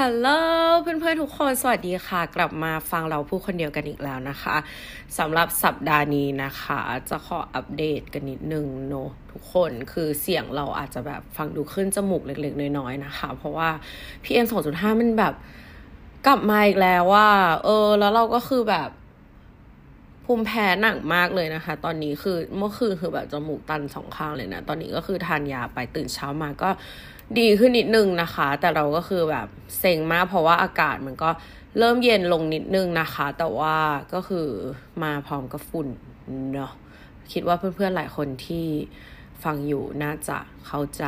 [0.00, 0.28] ฮัลโหล
[0.82, 4.56] เพื่อนๆทุกคนสวัสดีค่ะ กลับมาฟังเราพูดคนเดียวกันอีกแล้วนะคะ
[5.18, 6.80] สำหรับสัปดาห์นี้นะคะ
[7.10, 13.70] จะขออัปเดตกันนิดนึงเนาะทุกคนคือเสียงเราอาจจะแบบฟังดูขึ้นจมูกเล็กๆ น้อยๆนะคะ เพราะว่า
[14.24, 15.34] PM 2.5 มันแบบ
[16.26, 17.28] กลับมาอีกแล้วว่า
[17.64, 18.88] เออ แล้วเราก็คือแบบ
[20.24, 26.70] ภูมิแพ้หนักมากเลยนะคะ ตอนนี้คือเมื่อคืนคือแบบจมูกตันสองข้างเลยนะ ตอนนี้ก็คือทานยาไปตื่นเช้ามาก็
[27.38, 31.30] ดีขึ้นนิดนึงนะคะ แต่เราก็คือแบบเซ็งมากเพราะว่าอากาศมันก็
[31.78, 33.76] เริ่มเย็นลงนิดนึงนะคะ แต่ว่า
[34.14, 34.48] ก็คือ
[35.02, 35.88] มาพร้อมกับฝุ่น
[36.54, 36.72] เนาะ
[37.32, 38.66] คิดว่าเพื่อนๆหลายคนที่
[39.44, 41.04] ฟังอยู่น่าจะเข้าใจ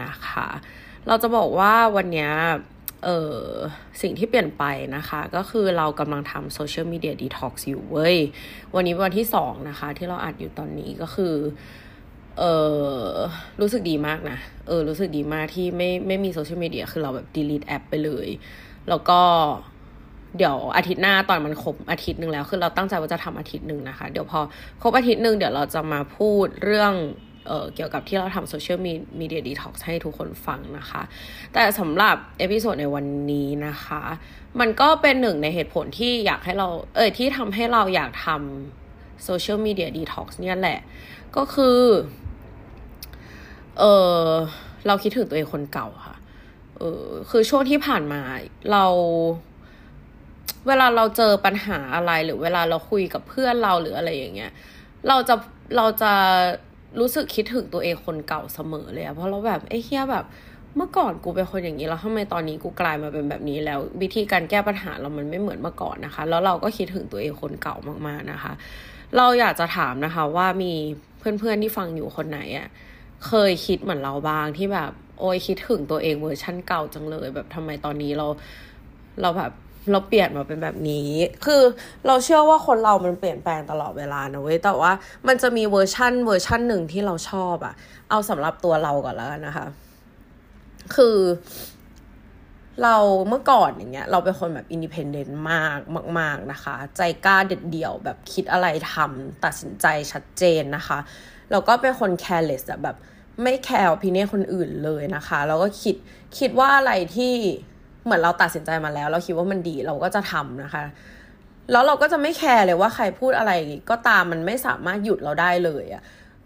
[0.00, 0.48] นะคะ
[1.06, 2.28] เราจะบอกว่าวันนี้
[3.04, 3.38] เออ
[4.02, 4.64] สิ่งที่เปลี่ยนไป
[4.96, 8.16] นะคะ ก็คือเรากำลังทำโซเชียลมีเดียดีท็อกซ์อยู่เว้ย
[8.74, 11.34] วันนี้วันที่สองนะคะ ที่เราอัดอยู่ตอนนี้ก็คือ
[12.38, 12.44] เอ
[13.06, 13.10] อ
[13.60, 18.28] รู้สึกดีมากนะ เออ รู้สึกดีมากที่ไม่ไม่มีโซเชียลมีเดียคือเราแบบ delete แอปไปเลย
[18.88, 19.20] แล้วก็
[20.36, 24.40] เดี๋ยวอาทิตย์หน้าตอนมันครบอาทิตย์หนึ่งแล้ว คือเราตั้งใจว่าจะทำอาทิตย์หนึ่งนะคะ เดี๋ยวพอ
[24.82, 26.94] ครบอาทิตย์หนึ่งเดี๋ยวเราจะมาพูดเรื่อง
[27.46, 28.78] เกี่ยวกับที่เราทำ social
[29.20, 31.02] media detox ให้ทุกคนฟังนะคะ
[31.52, 34.02] แต่สำหรับ episode ในวันนี้นะคะ
[34.60, 40.78] มันก็เป็นหนึ่งในเหตุผลที่อยากให้เรา เอ่ยที่ทำให้เราอยากทำโซเชียลมีเดียดีท็อกซ์เนี่ยแหละ
[41.36, 41.80] ก็คือ
[43.78, 43.84] เอ
[44.22, 44.26] อ
[44.86, 46.16] เราคิดถึงตัวเองคนเก่าค่ะ
[46.78, 48.20] เออคือช่วงที่ผ่านมา
[48.72, 48.84] เรา
[50.66, 54.52] เวลาเราเจอปัญหาอะไรหรือเวลาเราคุยกับเพื่อนเราหรืออะไรอย่างเงี้ย
[55.08, 55.34] เราจะ
[55.76, 56.12] เราจะ
[57.00, 60.24] รู้สึกคิดถึงตัวเองคนเก่าเสมอเลยอะเพราะเราแบบไอ้เฮียแบบ
[60.76, 67.76] เมื่อก่อนกูเป็นคนอย่างนี้แล้วทำไมตอนนี้กูกลายมาเป็นแบบนี้แล้ว วิธีการแก้ปัญหาเรามันไม่เหมือนเมื่อก่อนนะคะ แล้วเราก็คิดถึงตัวเองคนเก่า
[68.06, 68.52] มากๆนะคะ
[69.16, 70.72] เราอยากจะถามนะคะ ว่ามี
[71.18, 72.68] เพื่อนๆที่ฟังอยู่คนไหนอะ
[73.26, 78.26] เคยคิดเหมือนเราบ้างที่แบบ โอ้ยคิดถึงตัวเองเวอร์ชั่นเก่าจังเลย แบบทำไมตอนนี้เรา
[79.20, 79.52] เราแบบ
[79.90, 81.10] เราเปลี่ยนมาเป็นแบบนี้
[81.44, 81.62] คือ
[82.06, 84.92] เราเชื่อว่าคนเรามันเปลี่ยนแปลงตลอดเวลานะเว้ย แต่ว่า
[85.26, 87.74] มันจะมีเวอร์ชั่นเวอร์ชั่นหนึ่งที่เราชอบอะ
[88.10, 89.66] เอาสำหรับตัวเราก่อนแล้วกันนะคะ
[90.94, 91.18] คือ
[92.82, 92.96] เรา
[93.28, 95.78] เมื่อก่อนอย่างเงี้ย เราเป็นคนแบบ independent มาก
[96.18, 100.98] มาก ๆนะคะ ใจกล้าเด็ดเดี่ยวแบบคิดอะไรทำตัดสินใจชัดเจนนะคะ
[101.50, 102.96] แล้วก็เป็นคน careless แบบ
[103.42, 105.96] ไม่แคร์ opinion คนอื่นเลยนะคะ แล้วก็คิด
[106.38, 107.34] คิดว่าอะไรที่
[108.04, 110.84] เหมือนเราตัดสินใจมาแล้ว เราคิดว่ามันดีเราก็จะทำนะคะ
[111.72, 113.52] แล้วเราก็จะไม่แคร์เลยว่าใครพูดอะไร
[113.90, 116.02] ก็ตามมันไม่สามารถหยุดเราได้เลยอะ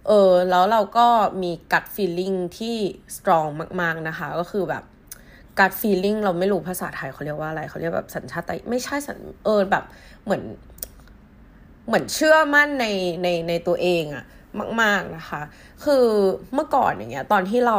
[0.06, 1.06] เออแล้วเราก็
[1.42, 2.76] มี gut feelingที่
[3.16, 3.46] strong
[3.80, 4.84] มาก ๆ นะคะ ก็คือแบบ
[5.58, 9.84] gut feeling เราไม่รู้ภาษาไทยเขาเรียกว่าอะไรเขาเรียกแบบสัญชาติไม่ใช่สัญเออแบบ
[10.24, 10.42] เหมือน
[11.86, 12.86] เหมือนเชื่อมั่นใน
[13.22, 14.24] ในในตัวเองอะ
[14.82, 15.42] มาก ๆนะคะ
[15.84, 16.04] คือ
[16.54, 17.78] เมื่อก่อนอย่างเงี้ย ตอนที่เรา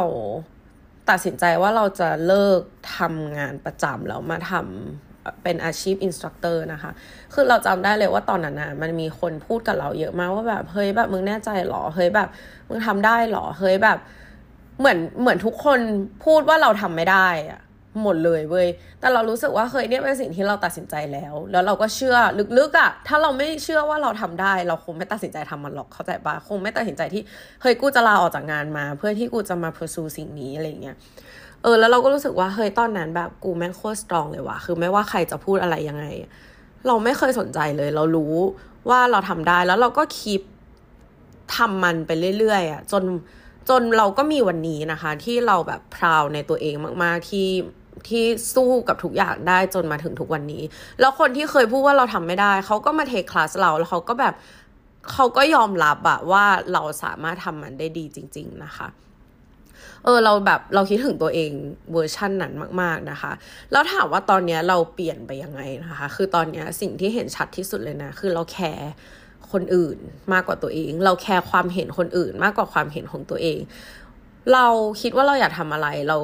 [1.10, 2.60] ตัดสินใจว่าเราจะเลิก
[2.96, 6.90] ทำงานประจำแล้วมาทำเป็นอาชีพ instructor นะคะ
[7.34, 12.28] คือเราจำได้เลยว่าตอนนั้นนะมันมีคนพูดกับเราเยอะมากว่าแบบเฮ้ยแบบมึงแน่ใจหรอเฮ้ยแบบ
[12.68, 13.98] มึงทำได้หรอเฮ้ยแบบ
[14.78, 15.80] เหมือนเหมือนทุกคน
[16.24, 17.60] พูดว่าเราทำไม่ได้อะ
[18.02, 18.68] หมดเลยเว้ย
[19.00, 22.16] แต่เรารู้สึกว่าเคยเนี่ยเป็นสิ่งที่เราตัดสินใจแล้ว แล้วเราก็เชื่อ
[22.58, 27.22] ลึกๆอะ่ะ ถ้าเราไม่เชื่อว่าเราทำได้ เราคงไม่ตัดสินใจทำมันหรอก เข้าใจปะคงไม่ตัดสินใจที่
[27.62, 30.96] เฮ้ยกูจะลาออกจากงานมา เพื่อที่กูจะมา pursue สิ่งนี้อะไรเงี้ย
[31.62, 36.04] เออ แล้วเราก็รู้สึกว่าเฮ้ยตอนนั้นแบบกูแม่งโคตรสตรองเลยว่ะ คือไม่ว่าใครจะพูดอะไรยังไง
[36.86, 38.34] เราไม่เคยสนใจเลย เรารู้
[38.88, 40.42] ว่าเราทำได้ แล้วเราก็ keep
[41.56, 43.04] ทำมันไปเรื่อยๆอะ จน
[43.68, 47.48] จนเราก็มีวันนี้นะคะ ที่เราแบบ proud ในตัวเองมาก ๆ ที่
[48.08, 48.24] ที่
[48.54, 50.62] สู้กับทุกอย่างได้จนมาถึงทุกวันนี้
[51.00, 54.34] แล้วคนที่เคยพูดว่าเราทำไม่ได้ เขาก็มา take class เราแล้วเขาก็แบบ
[55.12, 58.88] เขาก็ยอมรับอะว่าเราสามารถทำมันได้ดีจริง ๆ นะคะ
[60.04, 61.50] เออเราแบบเราคิดถึงตัวเอง
[61.92, 62.52] เวอร์ชั่นนั้น
[62.82, 63.32] มาก ๆนะคะ
[63.72, 68.90] แล้วถามว่าตอนนี้เราเปลี่ยนไปยังไงนะคะ คือตอนนี้สิ่งที่เห็นชัดที่สุดเลยนะ คือเราแคร์
[69.52, 69.98] คนอื่น
[70.32, 73.58] มากกว่าตัวเอง เราแคร์ความเห็นคนอื่นมากกว่าความเห็นของตัวเอง
[74.52, 74.66] เรา
[75.02, 76.18] คิดว่าเราอยากทำอะไรเรา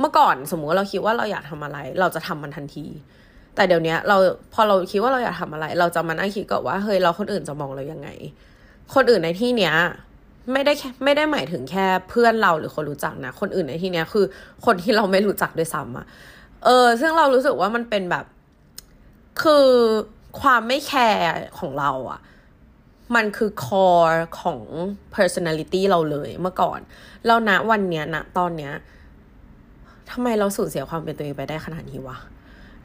[0.00, 2.86] เมื่อก่อนสมมติว่าเราคิดว่าเราอยากทำอะไร เราจะทำมันทันที
[3.54, 4.16] แต่เดี๋ยวนี้เรา
[4.54, 8.08] พอเราคิดว่าเราอยากทำอะไร เราจะมานั่งคิดก่อนว่าเฮ้ยเราคนอื่นจะมองเรายังไง
[8.94, 9.74] คนอื่นในที่เนี้ย
[10.52, 10.72] ไม่ได้
[11.04, 14.24] ไม่ได้หมายถึงแค่เพื่อนเราหรือคนรู้จักนะ คนอื่นในที่เนี้ยคือ
[14.66, 16.06] คนที่เราไม่รู้จักด้วยซ้ำอะ
[16.64, 18.24] เออ ซึ่งเรารู้สึกว่ามันเป็นแบบ
[19.42, 19.66] คือ
[20.40, 21.24] ความไม่แคร์
[21.58, 22.20] ของเราอะ
[23.14, 24.60] มันคือ core ของ
[25.16, 26.80] personality เราเลยเมื่อก่อน
[27.26, 28.72] แล้วนะวันเนี้ยนะตอนเนี้ย
[30.10, 32.18] ทำไมเราสูญเสียความเป็นตัวเองไปได้ขนาดนี้วะ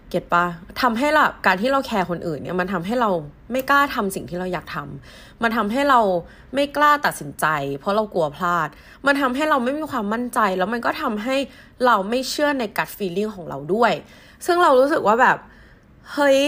[0.10, 0.46] เก็ตปะ
[0.82, 3.10] ทำให้เราการที่เราแคร์คนอื่นเนี่ยมันทำให้เรา
[3.52, 6.00] ไม่กล้าทำสิ่งที่เราอยากทำมันทำให้เรา
[6.56, 7.46] ไม่กล้าตัดสินใจ
[7.80, 8.68] เพราะเรากลัวพลาด
[9.06, 11.36] มันทำให้เราไม่มีความมั่นใจ แล้วมันก็ทำให้
[11.86, 13.94] เราไม่เชื่อในกัดฟีลลิ่งของเราด้วย
[14.46, 15.38] ซึ่งเรารู้สึกว่าแบบ
[16.14, 16.42] เฮ้ย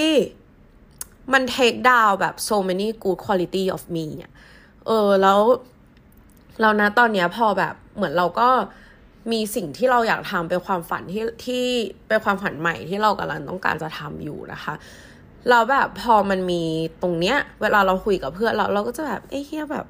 [1.33, 4.33] มัน take down แบบ so many good quality of me เนี่ย
[4.85, 5.39] เออ แล้ว
[6.61, 8.49] เรานะตอนเนี้ยพอแบบ เหมือนเราก็
[9.31, 11.63] มีสิ่งที่เราอยากทำเป็นความฝันที่ที่
[12.07, 14.73] เป็นความฝันใหม่ที่เรากำลังต้องการจะทำอยู่นะคะ
[15.49, 16.63] เราแบบพอมันมี
[17.01, 19.85] ตรงเนี้ย เวลาเราคุยกับเพื่อนเราเราก็จะแบบเอ้เฮียแบบ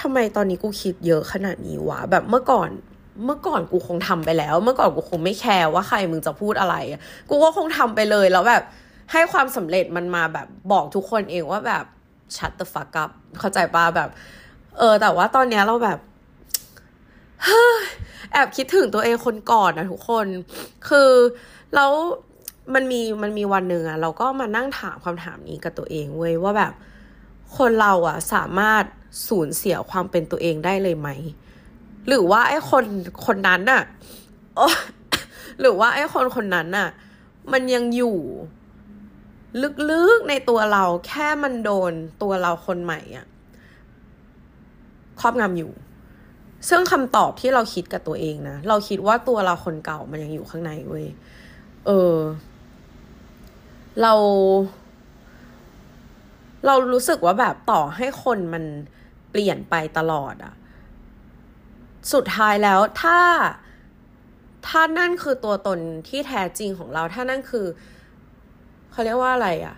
[0.00, 2.70] ทำไมตอนนี้กูคิดเยอะขนาดนี้วะแบบเมื่อก่อน
[3.24, 6.76] เมื่อก่อนกูคงทำไปแล้ว เมื่อก่อนกูคงไม่แคร์ว่าใครมึงจะพูดอะไร
[7.30, 8.62] กูก็คงทำไปเลยแล้วแบบ
[9.12, 11.84] ให้ความสำเร็จมันมาแบบบอกทุกคนเองว่าแบบ
[12.36, 14.08] ชัด the fuck up เข้าใจปะแบบ
[14.78, 15.98] เออ แต่ว่าตอนเนี้ยเราแบบ
[17.44, 17.84] เฮ้ย
[18.32, 20.26] แอบคิดถึงตัวเองคนก่อนนะทุกคน
[20.88, 21.10] คือ
[21.74, 21.92] แล้ว
[22.74, 26.72] มันมีมันมีวันหนึ่งอะเราก็มานั่งถามคำถามนี้กับตัวเองเว้ยว่าแบบ
[27.56, 28.84] คนเราอะสามารถ
[29.28, 31.08] สูญเสียความเป็นตัวเองได้เลยไหม
[32.08, 32.84] หรือว่าไอ้คน
[33.26, 33.82] คนนั้นน่ะ
[35.60, 36.88] หรือว่าไอ้คนคนนั้นน่ะ
[37.52, 38.18] มันยังอยู่
[39.90, 43.26] ลึกๆในตัวเราแค่มันโดนตัวเราคนใหม่อะ
[45.20, 45.70] ครอบงำอยู่
[46.68, 51.06] ซึ่งคำตอบที่เราคิดกับตัวเองนะ เราคิดว่าตัวเราคนเก่ามันยังอยู่ข้างในเว้ย
[51.86, 52.16] เออ
[54.02, 54.12] เรา
[56.66, 58.64] เรารู้สึกว่าแบบต่อให้คนมัน
[59.30, 60.54] เปลี่ยนไปตลอดอะ
[62.12, 63.18] สุดท้ายแล้วถ้า
[64.66, 65.78] ถ้านั่นคือตัวตน
[66.08, 67.66] ที่แท้จริงของเรา ถ้านั่นคือ
[68.90, 69.76] เขาเรียกว่าอะไรอะ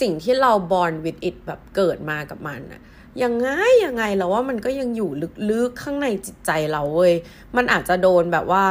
[0.00, 2.80] สิ่งที่เรา born with it แบบเกิดมากับมันอะ
[3.22, 3.48] ยังไง
[3.84, 5.10] ยังไงเราว่ามันก็ยังอยู่
[5.50, 7.14] ลึกๆข้างในจิตใจเราเว้ย
[7.56, 8.66] มันอาจจะโดนแบบว่า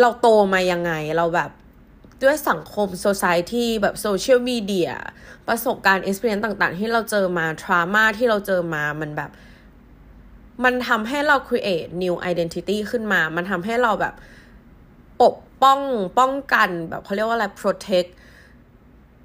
[0.00, 1.50] เราโตมายังไงเราแบบ
[2.22, 4.92] ด้วยสังคม society ที่แบบโซเชียลมีเดีย
[5.48, 9.30] ประสบการณ์ experience ต่างๆ ที่เราเจอมา trauma ที่เราเจอมามันแบบ
[10.64, 14.14] มันทำให้เรา create new identity ขึ้นมา มันทำให้เราแบบ
[15.22, 15.80] ปกป้อง
[16.18, 18.10] ป้องกันแบบเขาเรียกว่าอะไร protect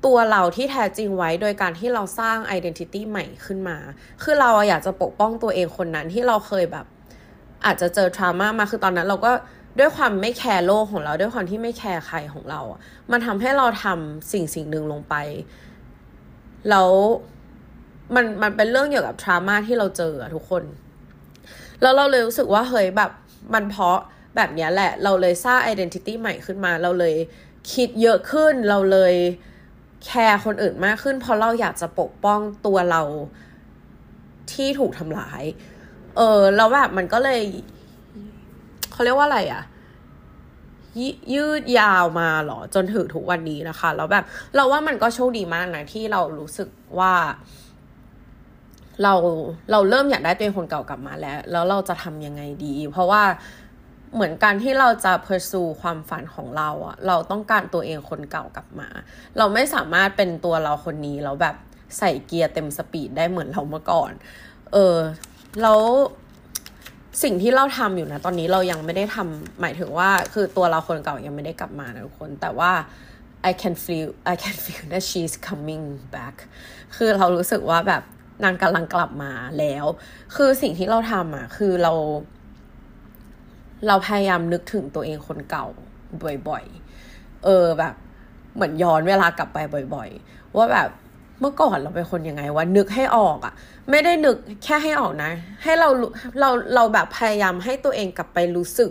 [0.05, 3.77] ตัวเราที่แท้จริงไว้โดยการที่เราสร้าง identity ใหม่ขึ้นมา
[4.23, 6.85] คือเราอยากจะปกป้องตัวเองคนนั้นที่เราเคยแบบ
[7.65, 9.31] อาจจะเจอ trauma มาคือตอนนั้นเราก็
[9.79, 12.61] ด้วยความไม่แคร์โลกของเราด้วยความที่ไม่แคร์ใครของเรา
[13.11, 15.15] มันทำให้เราทำสิ่งสิ่งหนึ่งลงไป
[16.69, 16.89] แล้ว
[18.15, 20.63] มันมันเป็นเรื่องเกี่ยวกับ trauma ที่เราเจอทุกคน
[21.81, 23.11] แล้วเราเลยรู้สึกว่าเฮ้ยแบบ
[23.53, 23.99] มันเพราะ
[24.35, 27.15] แบบนี้แหละ เราเลยสร้าง identity ใหม่ขึ้นมา เราเลย
[27.73, 29.13] คิดเยอะขึ้น เราเลย
[30.05, 33.01] แคร์คนอื่นมากขึ้น เพราะเราอยากจะปกป้องตัวเรา
[34.51, 35.43] ที่ถูกทำร้าย
[36.17, 37.41] เออแล้วแบบมันก็เลย
[38.91, 39.63] เขาเรียกว่าอะไรอะ
[40.99, 41.01] ย
[41.33, 46.69] ยืดยาวมาหรอ จนถึงทุกวันนี้นะคะ แล้วแบบ เราว่ามันก็โชคดีมากนะ ที่เรารู้สึก
[46.99, 47.13] ว่า
[49.03, 49.13] เรา
[49.71, 53.21] เราเริ่มอยากได้ตัวเองคนเก่ากลับมาแล้ว แล้วเราจะทำยังไงดี เพราะว่า
[54.13, 58.89] เหมือนการที่เราจะ pursue ความฝันของเราอะเราต้องการตัวเองคนเก่ากลับมา
[59.37, 61.55] เราไม่สามารถเป็นตัวเราคนนี้แล้วแบบ
[61.97, 64.11] ใส่เกียร์เต็มสปีดได้เหมือนเราเมื่อก่อน
[64.73, 64.97] เออ
[65.61, 65.81] แล้ว
[67.23, 72.71] สิ่งที่เราทำอยู่นะตอนนี้เรายังไม่ได้ทำหมายถึงว่าคือตัวเราคนเก่ายังไม่ได้กลับมานะทุกคน แต่ว่า
[73.49, 76.35] I can feel I can feel that she's coming back
[76.95, 78.03] คือเรารู้สึกว่าแบบ
[78.43, 79.85] นางกำลังกลับมาแล้ว
[80.35, 81.93] คือสิ่งที่เราทำอะคือเรา
[83.87, 85.65] เราพยายามนึกถึงตัวเองคนเก่า
[86.47, 87.93] บ่อยๆ เออแบบ
[88.55, 89.57] เหมือนย้อนเวลากลับไป
[89.95, 90.89] บ่อยๆ ว่าแบบ
[91.41, 93.53] เมื่อก่อนเราเป็นคนยังไงวะนึกให้ออกอะ่ะ
[93.89, 95.31] ไม่ได้นึกแค่ให้ออกนะ
[95.63, 95.89] ให้เรา
[96.39, 98.89] เราเราแบบพยายามให้ตัวเองกลับไปรู้สึก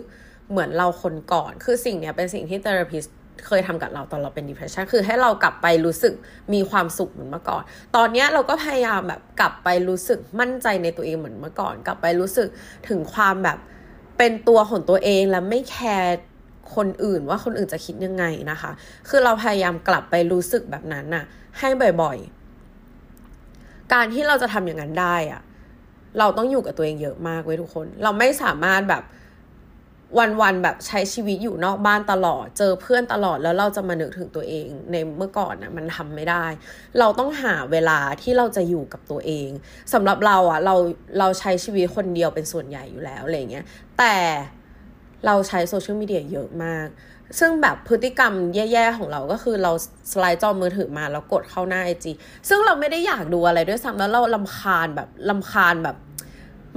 [0.51, 3.05] เหมือนเราคนก่อน คือสิ่งเนี้ยเป็นสิ่งที่เทอราพิส
[3.47, 6.13] เคยทำกับเราตอนเราเป็น depression คือให้เรากลับไปรู้สึก
[6.53, 7.63] มีความสุขเหมือนเมื่อก่อน
[7.95, 12.47] ตอนเนี้ยเราก็พยายามแบบกลับไปรู้สึกมั่นใจในตัวเองเหมือนเมื่อก่อน กลับไปรู้สึก
[12.89, 13.57] ถึงความแบบ
[14.17, 16.17] เป็นตัวของตัวเองและไม่แคร์
[16.75, 18.71] คนอื่นว่าคนอื่นจะคิดยังไงนะคะ
[19.09, 21.23] คือเราพยายามกลับไปรู้สึกแบบนั้นน่ะ
[21.59, 21.69] ให้
[22.01, 25.41] บ่อยๆ การที่เราจะทำอย่างนั้นได้อะ
[26.19, 29.03] เราต้องอยู่กับตัวเองเยอะมากเว้ยทุกคน เราไม่สามารถแบบ
[30.41, 36.45] วันๆแบบใช้ชีวิตอยู่นอกบ้านตลอด เจอเพื่อนตลอดแล้วเราจะมานึกถึงตัวเองในเมื่อก่อนนะมันทำไม่ได้
[36.99, 39.49] เราต้องหาเวลาที่เราจะอยู่กับตัวเอง
[39.93, 40.75] สำหรับเราอะ่ะเรา
[41.19, 43.65] เราใช้ชีวิตคนเดียวเป็นส่วนใหญ่อยู่แล้วอะไรเงี้ย
[43.99, 44.15] แต่
[45.25, 46.87] เราใช้โซเชียลมีเดียเยอะมาก
[47.39, 49.71] ซึ่งแบบพฤติกรรมแย่ๆของเราก็คือเรา
[50.11, 52.11] สไลด์จอมือถือมาแล้วกดเข้าหน้าไอจี
[52.49, 55.97] ซึ่งเราไม่ได้อยากดูอะไรด้วยซ้ำแล้วเราลำคาญแบบลำคาญแบบ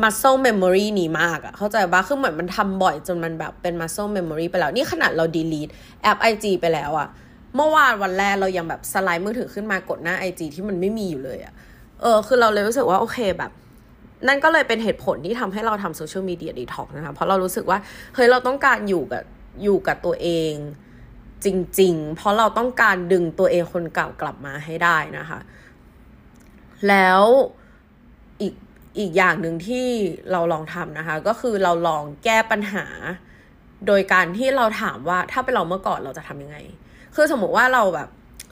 [0.02, 7.08] muscle memory นี้มากอะเข้าใจปะคือเหมือนมันทำบ่อยจนมันแบบเป็น muscle memory ไปแล้ว นี่ขนาดเรา delete แอป IG ไปแล้วอะ
[7.56, 11.54] เมื่อวานวันแรกเรายังแบบสไลด์มือถือขึ้นมากดหน้าไอจีที่มันไม่มีอยู่เลยอะ
[12.00, 13.50] เออ คือเราเลยรู้สึกว่าโอเคแบบ
[14.28, 17.78] นั่นก็เลยเป็นเหตุผลที่ทำให้เราทำโซเชียลมีเดียดีท็อกนะคะ เพราะเรารู้สึกว่า
[18.14, 19.22] เฮ้ย เราต้องการอยู่กับ
[19.62, 20.52] อยู่กับตัวเอง
[21.44, 21.46] จ
[21.80, 25.40] ริง ๆ เพราะเราต้องการดึงตัวเองคนเก่ากลับมาให้ได้นะคะ
[26.88, 27.22] แล้ว
[28.98, 29.86] อีกอย่างหนึ่งที่
[30.32, 32.86] เราลองทำนะคะ ก็คือเราลองแก้ปัญหา
[33.86, 36.56] โดยการที่เราถามว่าถ้าเป็นเราเมื่อก่อนเราจะทำยังไง
[37.14, 38.08] คือสมมติว่าเราแบบ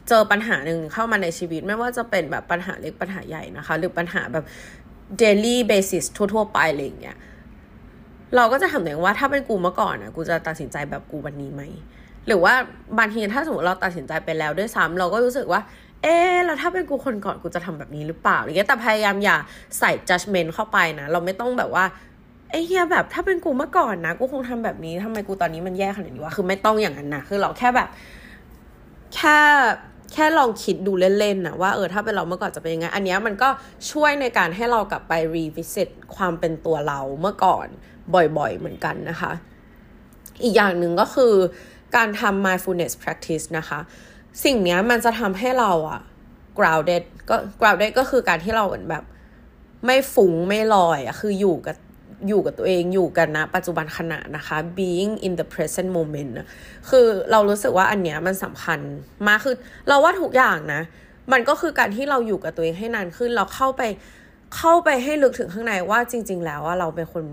[0.09, 4.45] เจอปัญหาหนึ่งเข้ามาในชีวิต ไม่ว่าจะเป็นแบบปัญหาเล็กปัญหาใหญ่นะคะ หรือปัญหาแบบ
[5.21, 7.16] daily basis ทั่วๆไปอะไรอย่างเงี้ย
[8.37, 11.62] เราก็จะถามตัวเองว่าถ้าเป็นกูเมื่อก่อนนะกูจะตัดสินใจแบบกูวันนี้ไหม
[12.26, 12.54] หรือว่า
[12.99, 15.61] บางทีถ้าสมมติเราตัดสินใจไปแล้วด้วยซ้ำเราก็รู้สึกว่า
[16.02, 19.37] เอ๊แล้วถ้าเป็นกูคนก่อนกูจะทำแบบนี้หรือเปล่าอะไรเงี้ยแต่พยายามอย่า
[19.78, 21.85] ใส่ judgment เข้าไปนะ เราไม่ต้องแบบว่า
[22.50, 27.88] ไอ้เฮียแบบถ้าเป็นกูเมื่อก่อนนะ กูคงทำแบบนี้ทำไมกูตอนนี้มันแย่ขนาดนี้วะคือไม่ต้องอย่างนั้นนะคือเราแค่แบบ
[29.14, 29.38] แค่
[30.12, 33.49] แค่ลองคิดดูเล่นๆนะว่าเออถ้าเป็นเราเมื่อก่อนจะเป็นยังไง อันนี้มันก็
[33.90, 37.67] ช่วยในการให้เรากลับไปรีวิสิตความเป็นตัวเราเมื่อก่อน
[38.14, 39.33] บ่อยๆเหมือนกันนะคะ
[40.43, 41.35] อีกอย่างหนึ่งก็คือ
[41.97, 43.81] การทำ mindfulness practice นะคะ
[44.44, 46.00] สิ่งนี้มันจะทำให้เราอะ
[46.58, 49.04] grounded ก็ grounded ก็คือการที่เราเหมือนแบบ
[49.87, 51.76] ไม่ฟุ้งไม่ลอยอะคืออยู่กับ
[52.28, 56.47] อยู่กับตัวเองอยู่กันนะ ปัจจุบันขณะนะคะ being in the present moment นะ
[56.90, 58.80] คือเรารู้สึกว่าอันเนี้ยมันสำคัญ
[59.26, 59.54] มากคือ
[59.88, 60.82] เราว่าทุกอย่างนะ
[61.32, 63.82] มันก็คือการที่เราอยู่กับตัวเองให้นานขึ้น เราเข้าไป
[64.56, 67.25] เข้าไปให้ลึกถึงข้างในว่าจริง ๆ แล้วว่าเราเป็นคน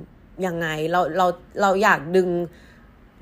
[0.46, 1.28] ยังไงเราเรา
[1.62, 2.30] เราอยากดึง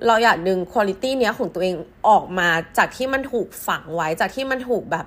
[0.08, 1.76] เราอยากดึงคุณลิตี้เนี้ยของตัวเอง
[2.08, 5.06] ออกมาจากที่มันถูกฝังไว้จากที่มันถูกแบบ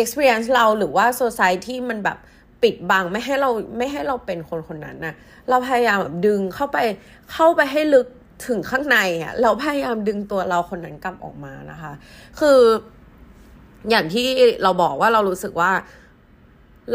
[0.00, 2.18] experience เราหรือว่า society มันแบบ
[2.62, 5.14] ปิดบังไม่ให้เราไม่ให้เราเป็นคนคนนั้นนะ
[5.48, 6.78] เราพยายามแบบดึงเข้าไป
[7.32, 8.06] เข้าไปให้ลึก
[8.46, 11.92] ถึงข้างในอะเราพยายามดึงตัวเราคนนั้นกลับออกมานะคะ
[12.40, 12.58] คือ
[13.90, 14.26] อย่างที่
[14.62, 15.72] เราบอกว่าเรารู้สึกว่า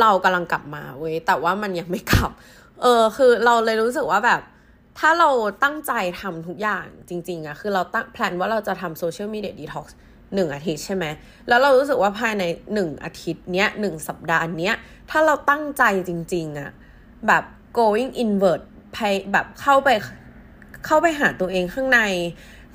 [0.02, 2.32] เรากำลังกลับมาเว้ยแต่ว่ามันยังไม่กลับ
[2.82, 4.42] เออคือเราเลยรู้สึกว่าแบบ
[5.00, 5.30] ถ้าเรา
[5.64, 9.98] ตั้งใจทำทุกอย่างจริงๆอะคือเราตั้งแพลนว่าเราจะทำโซเชียลมีเดียดีท็อกซ์
[10.36, 11.06] หนึ่งอาทิตย์ใช่ไหม
[11.48, 14.76] แล้วเรารู้สึกว่าภายในหนึ่งอาทิตย์เนี้ยหนึ่งสัปดาห์เนี้ย
[15.10, 16.72] ถ้าเราตั้งใจจริงๆอะ
[17.28, 17.44] แบบ
[17.78, 18.62] going inward
[18.94, 19.00] ไป
[19.32, 19.90] แบบเข้าไป
[20.86, 22.00] เข้าไปหาตัวเองข้างใน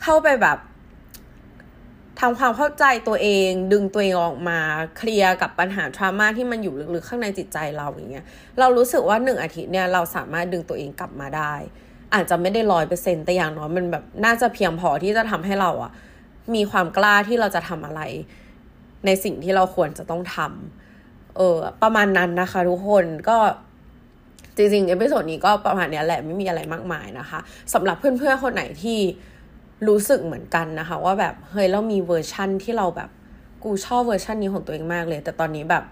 [0.02, 0.58] เข้าไปแบบ
[2.20, 4.58] ทำความเข้าใจตัวเอง ดึงตัวเองออกมา
[4.96, 8.24] เคลียร์กับปัญหาทรามาที่มันอยู่ลึกๆข้างในจิตใจเราอย่างเงี้ย
[8.58, 11.54] เรารู้สึกว่าหนึ่งอาทิตย์เนี่ยเราสามารถดึงตัวเองกลับมาได้
[12.14, 15.92] อาจจะไม่ได้ร้อยเปอร์เซ็นแต่อย่างน้อยมันแบบน่าจะเพียงพอที่จะทำให้เราอะ
[16.54, 18.00] มีความกล้าที่เราจะทำอะไร
[19.06, 23.36] ในสิ่งที่เราควรจะต้องทำเออ ประมาณนั้นนะคะ ทุกคนก็
[24.56, 27.40] จริงๆ episode นี้ก็ประมาณนี้แหละไม่มีอะไรมากมายนะคะ
[27.74, 28.98] สำหรับเพื่อนๆคนไหนที่
[29.88, 33.10] รู้สึกเหมือนกันนะคะ ว่าแบบเฮ้ยเรามีเวอร์ชั่นที่เราแบบ
[33.64, 35.84] กูชอบเวอร์ชันนี้ของตัวเองมากเลย แต่ตอนนี้แบบ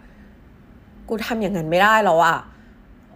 [1.09, 2.39] กูทำอย่างนั้นไม่ได้แล้วอะ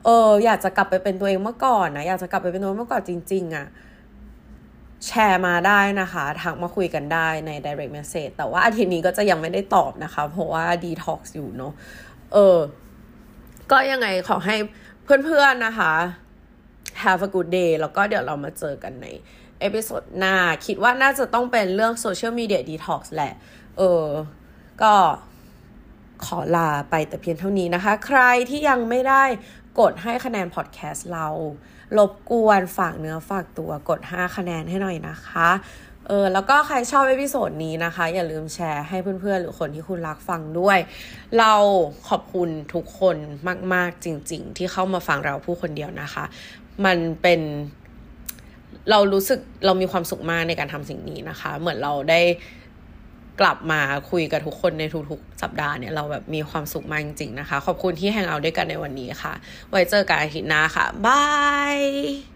[0.07, 3.67] เออ อยากจะกลับไปเป็นตัวเองเมื่อก่อนนะอยากจะกลับไปเป็นตัวเองเมื่อก่อนจริง ๆอะ
[5.07, 11.73] แชร์มาได้นะคะทักมาคุยกันได้ใน direct message แต่ว่าอาทิตย์นี้ก็จะยังไม่ได้ตอบนะคะ เพราะว่า detox อยู่เนาะ
[12.33, 12.59] เออ
[13.71, 14.57] ก็ยังไงขอให้
[15.05, 15.93] เพื่อนๆนะคะ
[17.03, 19.07] have a good day แล้วก็เดี๋ยวเรามาเจอกันใน
[19.61, 20.35] episode หน้า
[20.67, 23.33] คิดว่าน่าจะต้องเป็นเรื่อง social media detox แหละ
[23.79, 24.07] เออ
[24.83, 24.95] ก็
[26.27, 28.21] ขอลาไปแต่เพียงเท่านี้นะคะ ใคร
[28.51, 29.25] ที่ยังไม่ได้
[29.79, 31.29] กดให้คะแนนพอดแคสต์เรา
[31.99, 35.49] รบกวนฝากเนื้อฝากตัวกด 5 คะแนนให้หน่อยนะคะ
[36.09, 40.79] เออแล้วก็ใครชอบ episode นี้นะคะ อย่าลืมแชร์ให้เพื่อนๆ หรือคนที่คุณรักฟังด้วย
[41.39, 41.53] เรา
[42.09, 43.17] ขอบคุณทุกคน
[43.75, 46.25] มากๆจริง ๆ ที่เข้ามาฟังเราพูดคนเดียวนะคะ
[46.85, 47.41] มันเป็น
[48.91, 52.21] เรารู้สึกเรามีความสุขมากในการทำสิ่งนี้นะคะ เหมือนเราได้
[53.41, 59.33] กลับมาคุยกับทุกคนในทุกๆ สัปดาห์เนี่ยเราแบบมีความสุขมากจริงๆนะคะ ขอบคุณที่ hang out ด้วยกันในวันนี้ค่ะ
[59.71, 61.23] ไว้เจอกันอาทิตย์หน้าค่ะบา
[61.77, 62.27] ย